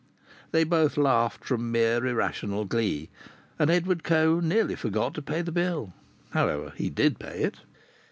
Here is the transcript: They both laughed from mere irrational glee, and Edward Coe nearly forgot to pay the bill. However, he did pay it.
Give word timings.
They 0.49 0.63
both 0.63 0.97
laughed 0.97 1.45
from 1.45 1.71
mere 1.71 2.03
irrational 2.07 2.65
glee, 2.65 3.11
and 3.59 3.69
Edward 3.69 4.03
Coe 4.03 4.39
nearly 4.39 4.73
forgot 4.75 5.13
to 5.13 5.21
pay 5.21 5.43
the 5.43 5.51
bill. 5.51 5.93
However, 6.31 6.73
he 6.75 6.89
did 6.89 7.19
pay 7.19 7.43
it. 7.43 7.57